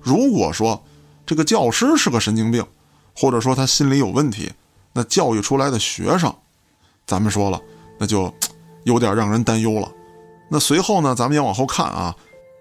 [0.00, 0.82] 如果说
[1.26, 2.64] 这个教师是个神经病，
[3.14, 4.50] 或者说他心理有问题，
[4.92, 6.34] 那教育出来的学生，
[7.06, 7.60] 咱们说了，
[7.98, 8.32] 那就
[8.84, 9.90] 有点让人担忧了。
[10.48, 12.14] 那随后呢，咱们也往后看啊，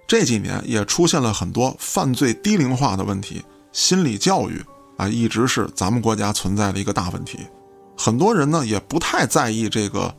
[0.08, 4.64] 这几年也出现了很多犯罪低龄化的问题，心理教育。
[4.98, 7.38] 啊，一直是咱们国家存在的一个大问题，
[7.96, 10.12] 很多人呢也不太在意这个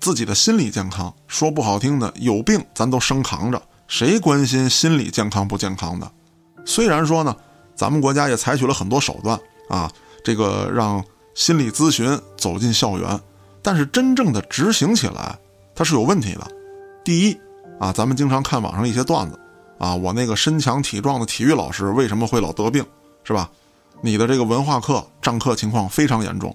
[0.00, 1.12] 自己的心理健康。
[1.28, 6.10] 说不好听的，有病咱都生扛着，谁关心心理健康不健康的？
[6.64, 7.34] 虽然说呢，
[7.74, 9.90] 咱们国家也采取了很多手段啊，
[10.24, 11.02] 这个让
[11.34, 13.20] 心理咨询走进校园，
[13.62, 15.38] 但是真正的执行起来，
[15.74, 16.46] 它是有问题的。
[17.04, 17.40] 第一
[17.78, 19.38] 啊，咱们经常看网上一些段子
[19.78, 22.84] 啊，我那个身强体壮的体育老师为什么会老得病，
[23.24, 23.50] 是吧？
[24.02, 26.54] 你的这个文化课占课情况非常严重，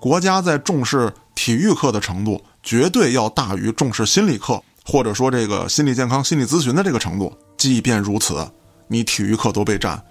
[0.00, 7.32] 国家在重视体育课的程度绝对要大于重视心理课，或者说这个心理健康、心理咨询的这个程度。
[7.56, 8.46] 即便如此，
[8.88, 10.04] 你体育课都被占，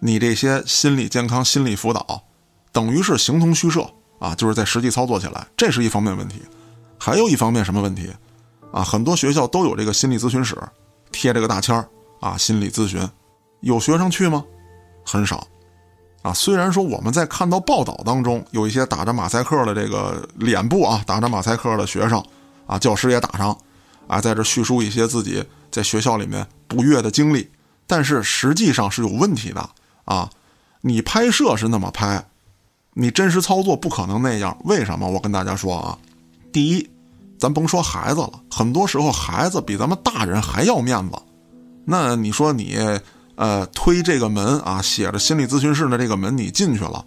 [0.00, 2.22] 你这些心理健康、心理辅导，
[2.72, 4.34] 等于是形同虚设啊！
[4.34, 6.42] 就是在实际操作起来，这是一方面问题。
[6.98, 8.10] 还有一方面什么问题？
[8.70, 10.54] 啊，很多学校都有这个心理咨询室，
[11.10, 11.88] 贴这个大签儿
[12.20, 13.00] 啊，心理咨询，
[13.62, 14.44] 有学生去吗？
[15.06, 15.48] 很少。
[16.24, 22.24] 啊，虽然说我们在看到报道当中有一些打着马赛克的这个脸部啊，打着马赛克的学生，
[22.66, 23.54] 啊，教师也打上，
[24.06, 27.46] 啊，在这叙述一些自己在学校里面不悦的经历，
[27.86, 29.68] 但是实际上是有问题的
[30.06, 30.30] 啊。
[30.80, 32.24] 你拍摄是那么拍，
[32.94, 34.56] 你真实操作不可能那样。
[34.64, 35.06] 为什么？
[35.06, 35.98] 我跟大家说啊，
[36.50, 36.90] 第一，
[37.38, 41.18] 咱甭说孩子了，很多时候孩子比咱们大人还要面子，
[41.84, 42.78] 那你说你。
[43.36, 47.04] 呃，推这个门啊，写着心理咨询室的这个门，你进去了，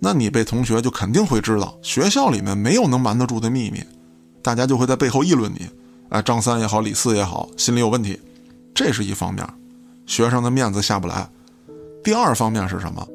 [0.00, 3.82] 那你被同学就肯定会知道，学校里面没有能瞒得住的秘密，
[4.42, 5.68] 大家就会在背后议论你，
[6.08, 8.18] 哎，张三也好，李四也好，心理有问题，
[8.74, 9.46] 这是一方面，
[10.06, 11.28] 学生的面子下不来。
[12.02, 13.06] 第二方面是什么？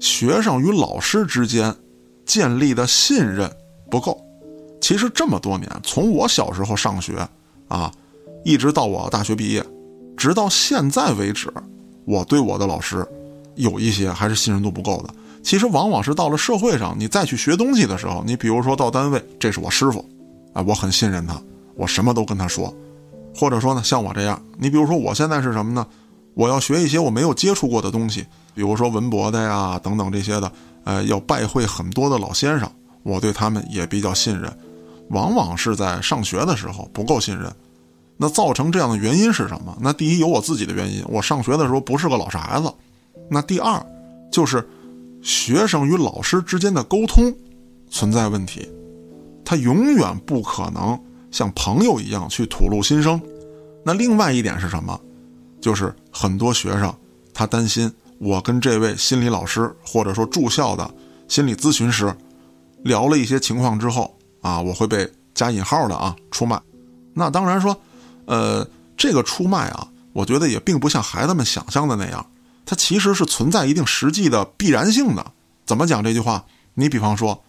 [0.00, 1.72] 学生与老师之间
[2.26, 3.48] 建立的信任
[3.88, 4.20] 不够。
[4.80, 7.28] 其实这么多年，从我小时候上学
[7.68, 7.92] 啊，
[8.44, 9.64] 一直到我大学毕业，
[10.16, 11.52] 直到现在为止。
[12.04, 13.06] 我对我的老师，
[13.54, 15.14] 有一些还是信任度不够的。
[15.42, 20.04] 其实往往是到了社会上，你再去学东西的时候，你比如说到单位，这是我师傅，
[20.52, 21.40] 哎，我很信任他，
[21.74, 22.72] 我什么都跟他说。
[23.34, 25.86] 或者说呢，像我这样，你比如说我现在是什么呢？
[26.34, 30.52] 我要学一些我没有接触过的东西，比如说文博的呀等等这些的，
[30.84, 32.70] 呃，要拜会很多的老先生，
[33.02, 34.52] 我对他们也比较信任。
[35.08, 37.52] 往往是在上学的时候不够信任，
[38.16, 39.76] 那造成这样的原因是什么？
[39.80, 42.72] 那第一有我自己的原因，我上学的时候不是个老实孩子。
[43.30, 43.84] 那第二
[44.30, 44.68] 就是
[45.22, 47.34] 学生与老师之间的沟通
[47.90, 48.68] 存在问题，
[49.44, 50.98] 他永远不可能
[51.30, 53.20] 像朋友一样去吐露心声。
[53.84, 54.98] 那另外一点是什么？
[55.60, 56.94] 就是很多学生
[57.32, 60.88] 他担心我跟这位心理老师或者说住校的
[61.28, 62.14] 心理咨询师
[62.82, 64.14] 聊了一些情况之后。
[64.42, 66.60] 啊，我会被加引号的啊，出卖。
[67.14, 67.80] 那当然说，
[68.26, 72.24] 呃，这个出卖啊，我觉得也并不像孩子们想象的那样，
[72.64, 75.32] 它其实是存在一定实际的必然性的。
[75.64, 76.44] 怎么讲这句话？
[76.74, 77.42] 你比方说，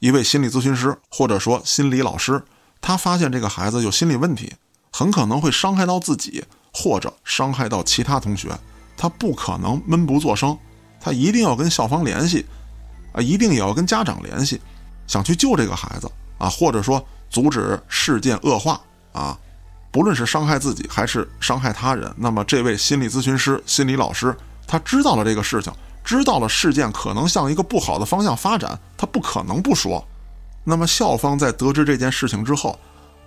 [0.00, 2.42] 一位心理咨询师或者说心理老师，
[2.80, 4.52] 他发现这个孩子有心理问题，
[4.90, 8.56] 很可能会伤害到自己或者伤害到其他同学，
[8.96, 10.56] 他不可能闷不作声，
[11.00, 12.44] 他一定要跟校方联系，
[13.12, 14.60] 啊，一定也要跟家长联系，
[15.06, 16.10] 想去救这个孩子。
[16.36, 18.78] 啊，或者说阻止事件恶化
[19.12, 19.38] 啊，
[19.94, 30.04] 不论是伤害自己还是伤害他人，那么这位心理咨询师、心理老师，他知道了这个事情，知道了事件可能向一个不好的方向发展，他不可能不说。
[30.64, 32.76] 那么校方在得知这件事情之后，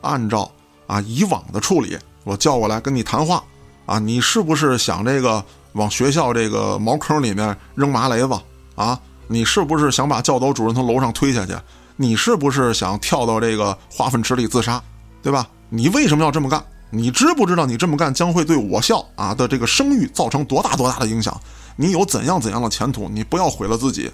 [0.01, 0.51] 按照
[0.87, 3.41] 啊以往的处理，我叫过来跟你谈话
[3.85, 8.37] 啊，你是不是想这个往学校这个茅坑里面扔麻雷子
[8.75, 8.99] 啊？
[9.29, 11.55] 你是不是想把教导主任从楼上推下去？
[11.95, 14.83] 你是不是想跳到这个化粪池里自杀，
[15.23, 15.47] 对吧？
[15.69, 16.63] 你为什么要这么干？
[16.89, 21.37] 你知不知道你这么干将会对我校啊的这个声誉造成多大多大的影响？
[21.75, 23.09] 你有怎样怎样的前途？
[23.09, 24.09] 你不要毁了自己。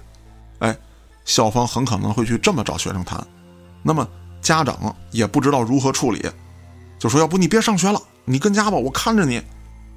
[0.58, 0.76] 哎，
[1.24, 3.24] 校方很可能会去这么找学生谈，
[3.82, 4.06] 那么
[4.42, 6.28] 家长也不知道如何处理，
[6.98, 9.40] 就说要不你别上学了，你跟家吧，我看着你。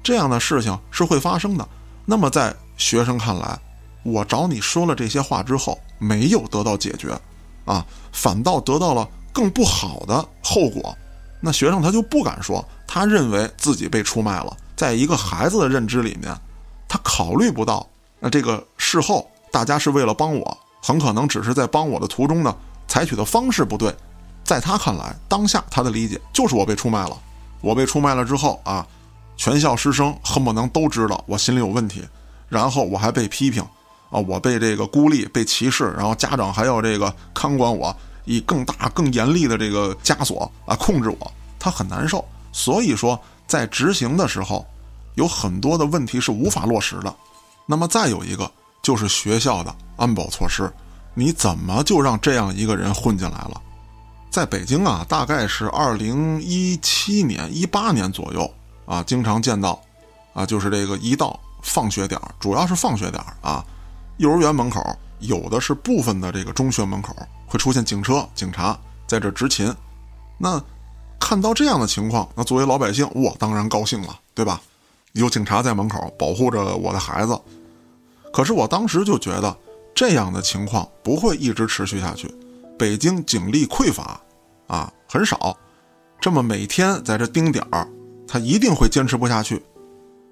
[0.02, 1.68] 这样的事情是会发生的。
[2.06, 3.58] 那么在学生看来，
[4.04, 7.18] 我找你说了这些话之后，没有得到解决。
[7.64, 10.96] 啊，反倒得到了更不好的后果，
[11.40, 14.56] 那学生他就不敢说，他认为自己被出卖了。
[14.76, 16.34] 在一个孩子的认知里面，
[16.88, 17.86] 他考虑不到，
[18.20, 22.54] 那这个事后大家是为了帮我，很可能只是在帮我的途中呢，
[22.86, 23.94] 采取的方式不对。
[24.44, 27.16] 在他看来，当下他的理解就是我被出卖了。
[27.60, 28.86] 我被出卖了之后啊，
[29.36, 32.02] 全校师生恨不能都知道我心里有问题，
[32.48, 33.62] 然后我还被批评。
[34.10, 37.94] 啊，我被这个孤立、被歧视，然后家长还要这个看管我，
[38.28, 42.22] 以更大、更严厉的这个枷锁啊控制我，他很难受。
[42.52, 44.66] 所以说，在执行的时候，
[45.14, 47.14] 有很多的问题是无法落实的。
[47.64, 48.50] 那么再有一个
[48.82, 50.70] 就是学校的安保措施，
[51.14, 53.62] 你怎么就让这样一个人混进来了？
[54.30, 59.80] 在北京啊，大概是二零一七年、一八年左右啊，经常见到，
[60.34, 63.64] 啊，就是这个一到放学点儿，主要是放学点儿啊。
[64.18, 64.84] 幼儿园门口
[65.20, 69.72] 有的是部分的这个中学门口会出现警车、警察在这执勤，
[70.36, 70.62] 那
[71.18, 74.60] 看到这样的情况，那作为老百姓，我当然高兴了，对吧？
[75.12, 77.40] 有警察在门口保护着我的孩子。
[78.32, 79.56] 可是我当时就觉得
[79.94, 82.32] 这样的情况不会一直持续下去，
[82.78, 84.20] 北京警力匮乏
[84.66, 85.56] 啊，很少，
[86.20, 87.88] 这么每天在这盯点儿，
[88.26, 89.62] 他一定会坚持不下去。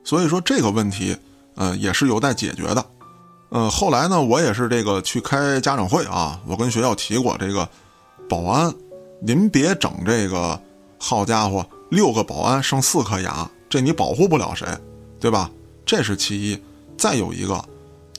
[0.05, 1.17] 所以说这个问题，
[1.55, 2.85] 呃，也是有待解决的。
[3.49, 7.69] 呃，后来呢，我也是这个去开家长会啊，我跟学校提过这个
[8.29, 8.75] 保安，
[9.23, 10.61] 您别整这个，
[10.99, 14.67] 好家伙，六个保安剩四颗牙，这你保护不了谁，
[15.21, 15.51] 对吧？
[15.85, 16.61] 这是其一。
[16.99, 17.63] 再有一个，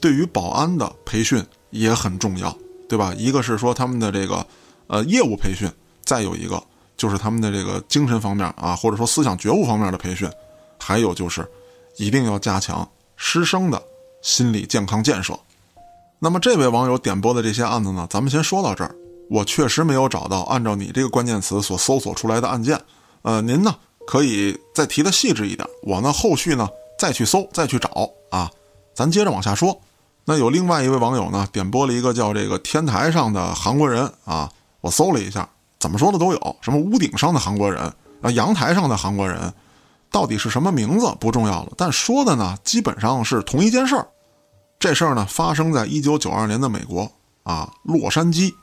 [0.00, 2.56] 对于保安的培训也很重要，
[2.88, 3.12] 对吧？
[3.16, 4.46] 一个是说他们的这个
[4.86, 5.68] 呃业务培训，
[6.04, 6.62] 再有一个
[6.96, 10.30] 就是他们的这个精神方面啊，或者说思想觉悟方面的培训，
[10.78, 11.46] 还有就是
[11.96, 13.82] 一定要加强师生的。
[14.22, 15.38] 心理健康建设。
[16.18, 18.94] 那么这位网友点播的这些案子呢，咱们先说到这儿。
[19.30, 22.80] 我确实没有找到按照你这个关键词所搜索出来的案件。
[23.22, 23.74] 呃，您呢
[24.06, 28.50] 可以再提的细致一点，我呢后续呢再去搜再去找啊。
[28.94, 29.80] 咱接着往下说。
[30.24, 34.50] 那有另外一位网友呢点播了一个叫这个天台上的韩国人啊，
[34.80, 37.80] 我搜了一下，怎么说的都有，什么屋顶上的韩国人
[38.20, 39.52] 啊，阳台上的韩国人。
[40.10, 44.08] 到底是什么名字不重要了，但说的呢基本上是同一件事儿。
[44.78, 47.10] 这事儿呢发生在一九九二年的美国
[47.42, 48.54] 啊，洛杉矶。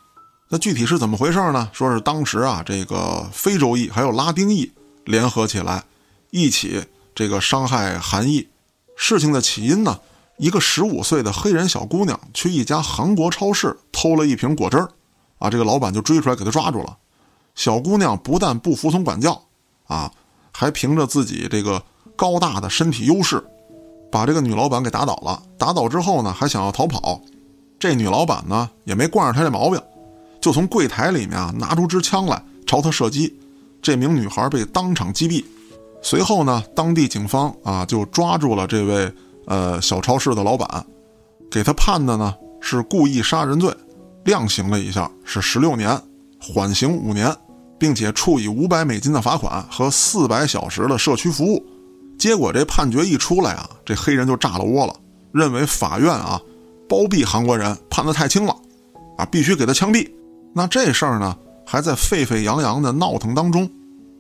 [0.47, 1.69] 那具体是怎么回事呢？
[1.73, 4.71] 说是当时啊，这个非洲裔还有拉丁裔
[5.03, 5.83] 联合起来，
[6.29, 8.47] 一起这个伤害韩裔。
[8.95, 9.99] 事情的起因呢，
[10.37, 14.89] 一个十五岁的黑人小姑娘去一家韩国超市偷了一瓶果汁儿，
[15.39, 16.97] 啊，这个老板就追出来给她抓住了。
[17.55, 19.43] 小姑娘不但不服从管教，
[19.85, 20.11] 啊。
[20.57, 21.83] 还凭着自己这个
[22.15, 23.43] 高大的身体优势，
[24.09, 25.43] 把这个女老板给打倒了。
[25.57, 27.19] 打倒之后呢，还想要逃跑。
[27.77, 29.77] 这女老板呢也没惯着他这毛病，
[30.39, 33.37] 就从柜台里面啊拿出支枪来朝他射击。
[33.81, 35.43] 这名女孩被当场击毙。
[36.01, 39.11] 随后呢，当地警方啊就抓住了这位
[39.47, 40.85] 呃小超市的老板，
[41.51, 43.75] 给他判的呢是故意杀人罪，
[44.23, 46.01] 量刑了一下是十六年，
[46.39, 47.35] 缓刑五年，
[47.79, 51.65] 并且处以五百美金的罚款和四百小时的社区服务。
[52.17, 54.95] 结果这判决一出来啊，这黑人就炸了窝了，
[55.31, 56.41] 认为法院啊。
[56.87, 58.55] 包庇韩国人判得太轻了，
[59.17, 60.07] 啊，必须给他枪毙。
[60.53, 61.35] 那这事儿呢，
[61.65, 63.67] 还在沸沸扬扬的闹腾当中，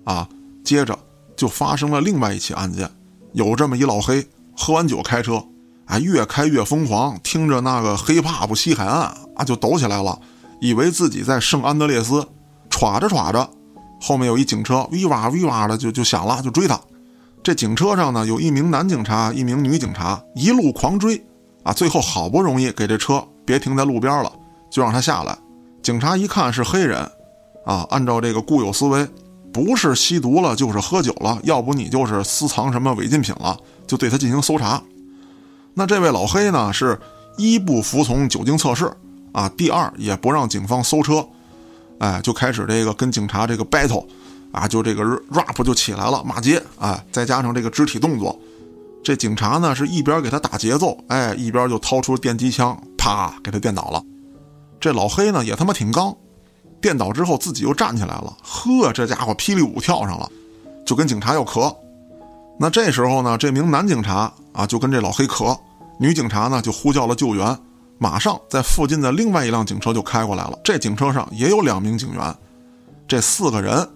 [0.03, 0.27] 啊，
[0.63, 0.97] 接着
[1.37, 2.89] 就发生了另外一起案件。
[3.33, 4.25] 有这么一老黑，
[4.57, 5.45] 喝完酒开车，
[5.85, 10.19] 啊，越开越疯狂，听着那个黑怕不西海岸啊，就抖起来了，
[10.59, 12.27] 以为自己在圣安德烈斯，
[12.69, 13.49] 歘着歘着，
[14.01, 16.79] 后面有一警车，喂哇喂哇的就就响了，就追他。
[17.43, 21.23] 这警车上呢，有一名男警察，一名女警察，一路狂追。
[21.63, 24.31] 啊，最后好不容易给这车别停在路边了，
[24.69, 25.35] 就让他下来。
[25.81, 26.99] 警察一看是黑人，
[27.65, 29.07] 啊，按照这个固有思维，
[29.51, 34.79] 不是吸毒了就是喝酒了，要不你就是私藏什么违禁品了，就对他进行搜查。
[35.73, 36.99] 那这位老黑呢，是
[37.35, 38.91] 一不服从酒精测试，
[39.31, 41.27] 啊，第二也不让警方搜车，
[41.99, 44.05] 哎，就开始这个跟警察这个 battle，
[44.51, 48.37] 啊，就这个 rap 就起来了，骂街，哎，再加上这个肢体动作。
[49.03, 54.03] 这警察呢是一边给他打节奏，哎，一边就掏出电击枪，啪给他电倒了。
[54.79, 56.15] 这老黑呢也他妈挺刚，
[56.81, 60.29] 电倒之后自己又站起来了，呵，这家伙霹雳舞跳上了，
[60.85, 61.73] 就跟警察要磕。
[62.59, 65.55] 那这时候呢，这名男警察啊就跟这老黑磕，
[65.99, 67.57] 女警察呢就呼叫了救援，
[67.97, 70.59] 马上在附近的另外一辆警车就开过来了。
[70.63, 72.35] 这警车上也有两名警员，
[73.07, 73.87] 这四个人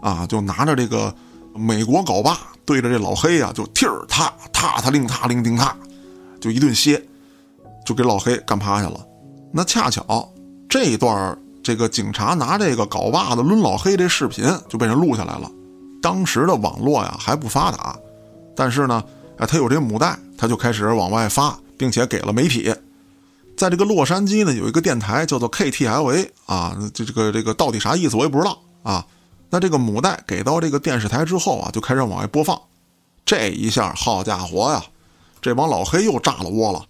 [0.00, 1.14] 啊就拿着这个
[1.54, 2.38] 美国镐把。
[2.64, 5.76] 对着这老黑呀，就踢儿踏踏踏令踏令叮踏，
[6.40, 7.02] 就一顿歇，
[7.84, 9.04] 就给老黑干趴下了。
[9.50, 10.32] 那恰巧
[10.68, 15.50] 这一段这个警察拿这个镐把子抡老黑这视频就被人录下来了。
[16.00, 17.96] 当时的网络呀还不发达，
[18.54, 19.02] 但是呢，
[19.38, 22.72] 哎，他有这母带，他就开始往外发，并且给了媒体。
[23.56, 29.06] 在这个洛杉矶呢，有一个电台叫做 KTLA 啊，这这个这个到底啥意思我也不知道啊。
[29.50, 32.58] 那这个母带给到这个电视台之后啊，就开始往外播放。
[33.24, 34.82] 这一下，好家伙呀，
[35.40, 36.84] 这帮老黑又炸了窝了。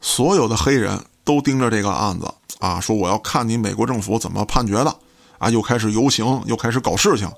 [0.00, 4.94] 所有的黑人都盯着这个案子啊，说我要看你美国政府怎么判决的
[5.38, 7.30] 啊，又开始游行，又开始搞事情。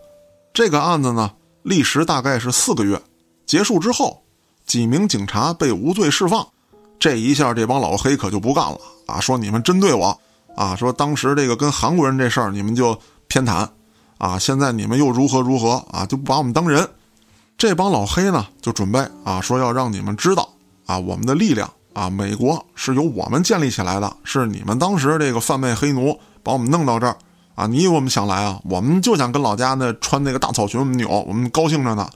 [0.53, 1.31] 这个案子呢，
[1.62, 3.00] 历时大概是四个月，
[3.46, 4.22] 结束之后，
[4.66, 6.48] 几名警察被无罪释放。
[7.05, 10.19] 这一下，这帮老黑可就不干了啊，说你们针对我
[10.57, 13.69] 啊，说当时这个跟韩国人这事儿，你们就偏袒。
[14.17, 14.38] 啊！
[14.38, 16.07] 现在你们又如何如何啊？
[16.07, 16.88] 就不把我们当人？
[17.59, 20.49] 这帮老黑呢，就准备啊，说要让你们知道
[20.87, 27.14] 啊，我们的力量啊，美国是由我们建立起来的，是你们当时这个贩卖黑奴把我们弄到这儿
[27.55, 27.67] 啊！
[27.67, 28.59] 你以为我们想来啊？
[28.64, 32.09] 我们就想跟老家那穿那个大草裙我们扭，我们高兴着呢。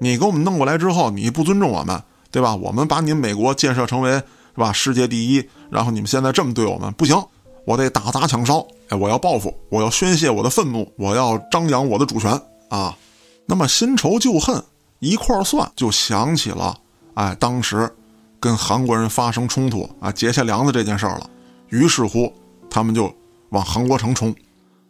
[0.00, 2.54] 你给我们弄过来之后，你不尊重我们，对吧？
[2.54, 4.24] 我们把你们美国建设成为是
[4.56, 7.16] 吧世界第一，然后你们现在这么对我们，不行。
[7.64, 12.96] 我得打砸抢烧，哎，我要报复，我要宣泄我的愤怒，我要张扬我的主权啊！
[13.44, 14.64] 那么新仇旧恨
[15.00, 16.74] 一块儿算，就想起了，
[17.12, 17.94] 哎，当时
[18.40, 21.28] 跟韩国人发生冲突啊，结下梁子这件事儿了。
[21.68, 22.32] 于是乎，
[22.70, 23.14] 他们就
[23.50, 24.34] 往韩国城冲。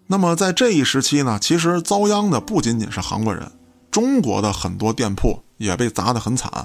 [0.07, 3.51] 那么在这一时期呢，其实遭殃的不仅仅是韩国人，
[3.91, 6.65] 中国的很多店铺也被砸得很惨，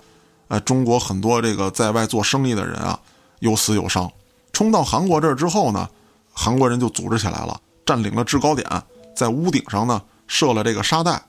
[0.54, 3.00] 哎，中国很多这个在外做生意的人啊，
[3.40, 4.08] 有死有伤。
[4.52, 5.90] 冲到韩国这儿之后呢？
[6.32, 8.68] 韩国人就组织起来了，占领了制高点，
[9.16, 11.20] 在屋顶上呢设了这个沙袋，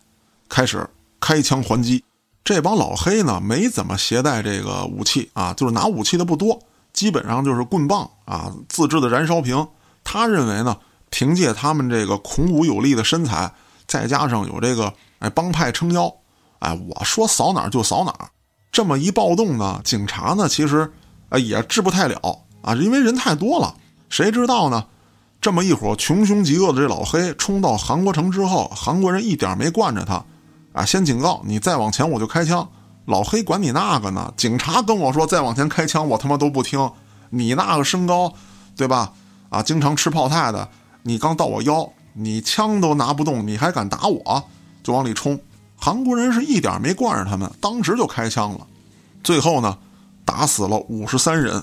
[0.47, 0.87] 开始
[1.19, 2.05] 开枪还击。
[2.45, 6.61] 这帮老黑呢没怎么携带这个武器啊，就是拿武器的不多，
[6.93, 9.67] 基本上就是棍棒啊、自制的燃烧瓶。
[10.03, 10.77] 他认为呢，
[11.09, 13.51] 凭借他们这个孔武有力的身材，
[13.87, 16.15] 再加上有这个哎帮派撑腰，
[16.59, 18.29] 哎，我说扫哪儿就扫哪儿。
[18.75, 20.93] 这么一暴动呢，警察呢其实
[21.29, 23.73] 啊也治不太了啊，因为人太多了。
[24.09, 24.87] 谁知道呢？
[25.41, 30.25] 这么一伙穷凶极恶的这老黑冲到韩国城之后，韩国人一点没惯着他，
[30.73, 32.69] 啊，先警告你再往前我就开枪。
[33.05, 34.35] 老黑管你那个呢？
[34.37, 36.91] 警察跟我说再往前开枪，我他妈都不听。
[37.31, 38.33] 你那个身高，
[38.77, 39.13] 对吧？
[39.51, 40.69] 啊，经常吃泡菜的，
[41.03, 44.43] 你刚到我腰，你枪都拿不动，你还敢打我？
[44.83, 45.39] 就往里冲。
[45.85, 48.67] 韩国人是一点没惯着他们，当时就开枪了。
[49.23, 49.77] 最后呢，
[50.25, 51.63] 打死了五十三人。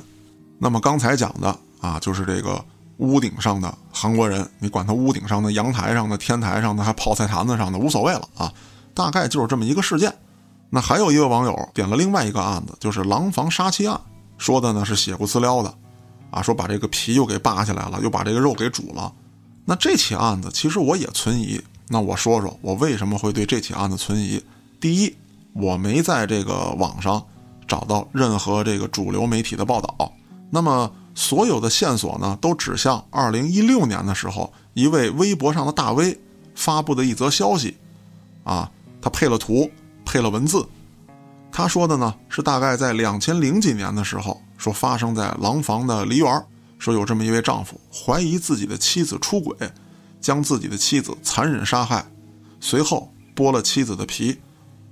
[0.59, 2.63] 那么刚才讲的啊，就是这个。
[2.97, 8.53] 屋顶上的韩国人，你管他屋顶上的、阳台上的、天台上的，还泡菜坛子上的，无所谓了啊。
[8.93, 10.13] 大概就是这么一个事件。
[10.69, 13.99] 那还有一位网友点了另外一个案子，就是廊坊杀妻案，
[14.37, 15.73] 说的呢是血不呲撩的，
[16.29, 19.11] 啊，说把这个皮又给扒下来了，又把这个肉给煮了。
[19.65, 21.59] 那这起案子其实我也存疑。
[21.91, 24.41] 那我说说我为什么会对这起案子存疑。
[24.79, 25.13] 第一，
[25.51, 27.21] 我没在这个网上
[27.67, 30.13] 找到任何这个主流媒体的报道。
[30.49, 36.17] 那么所有的线索呢，都指向2016年的时候，一位微博上的大 V
[36.55, 37.75] 发布的一则消息，
[38.45, 38.71] 啊，
[39.01, 39.69] 他配了图，
[40.05, 40.65] 配了文字，
[41.51, 46.45] 他说的呢是大概在两千零几年的时候，说发生在廊坊的梨园，
[46.79, 49.57] 说有这么一位丈夫怀疑自己的妻子出轨，
[50.21, 52.05] 将自己的妻子残忍杀害，
[52.59, 54.39] 随后剥了妻子的皮，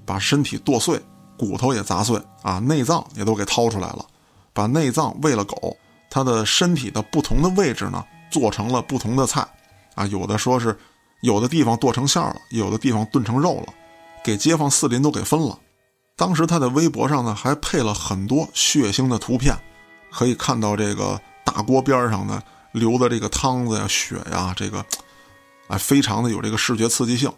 [0.05, 0.99] 把身体剁碎，
[1.37, 4.05] 骨头也砸碎，啊，内脏也都给掏出来了，
[4.51, 5.77] 把内脏喂了狗。
[6.11, 9.47] 他的身体的不同的位置呢，做成了不同的菜，
[9.93, 10.75] 啊，有的说是，
[11.21, 13.73] 有的地方剁成馅儿了，有的地方炖成肉了，
[14.23, 15.59] 给街坊四邻都给分了。
[16.15, 19.55] 当时他的微博上呢，还配了很多血腥的图片，
[20.11, 24.83] 可以看到这个大锅边上呢流的这个汤子呀、血呀，这个，
[25.69, 27.31] 哎，非常的有这个视觉刺激性。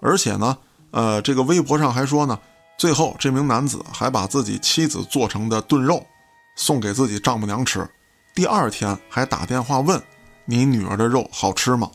[0.00, 0.56] 而且呢，
[0.90, 2.38] 呃，这个微博上还说呢，
[2.76, 6.06] 最后这名男子还把自己妻子做成的炖肉
[6.54, 7.88] 送给自己丈母娘吃。
[8.34, 10.00] 第二天还打电话问
[10.46, 11.90] ：“你女儿的肉好吃吗？”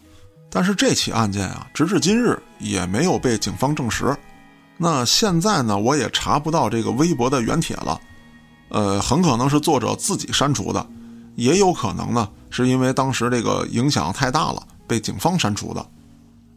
[0.51, 4.15] 但是这起案件啊，直至今日也没有被警方证实。
[4.77, 7.99] 那现在呢，我也查不到这个微博的原帖了。
[8.69, 10.85] 呃，很可能是作者自己删除的，
[11.35, 14.61] 也有可能呢，是因为当时这个影响太大了，
[14.93, 15.83] 被警方删除的。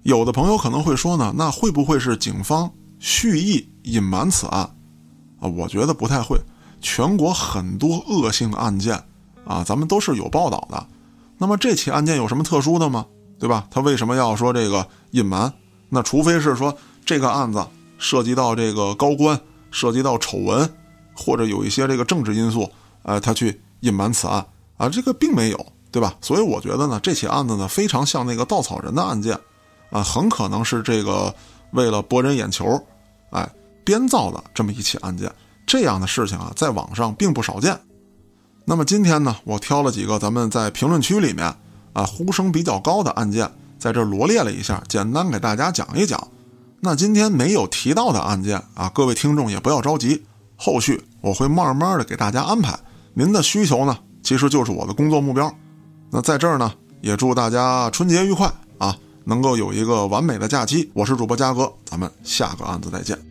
[0.02, 4.60] 有的朋友可能会说呢，那会不会是警方蓄意隐瞒此案？
[5.40, 6.38] 啊，我觉得不太会。
[6.82, 9.02] 全国很多恶性案件。
[9.46, 10.86] 啊，咱们都是有报道的，
[11.38, 13.06] 那么这起案件有什么特殊的吗？
[13.38, 13.66] 对吧？
[13.70, 15.52] 他为什么要说这个隐瞒？
[15.88, 17.64] 那除非是说这个案子
[17.96, 20.68] 涉及到这个高官，涉及到丑闻，
[21.14, 22.68] 或者有一些这个政治因素，
[23.04, 24.44] 呃，他去隐瞒此案
[24.76, 25.66] 啊，这个并没有，
[25.96, 26.14] 对吧？
[26.20, 29.34] 所以我觉得呢，这起案子呢，非常像那个稻草人的案件，
[29.88, 31.34] 啊，很可能是这个
[31.70, 32.78] 为了博人眼球，
[33.30, 33.48] 哎，
[33.82, 35.32] 编造的这么一起案件。
[35.66, 37.80] 这样的事情啊，在网上并不少见。
[38.66, 41.46] 那么今天呢，我挑了几个咱们在评论区里面
[41.94, 46.28] 啊呼声比较高的案件，在这罗列了一下，简单给大家讲一讲。
[46.80, 50.22] 那今天没有提到的案件啊，各位听众也不要着急，
[50.56, 52.78] 后续我会慢慢的给大家安排。
[53.14, 55.50] 您的需求呢，其实就是我的工作目标。
[56.10, 60.90] 那在这儿呢，也祝大家春节愉快啊，能够有一个完美的假期。
[60.94, 63.25] 我是主播嘉哥，咱们下个案子再见。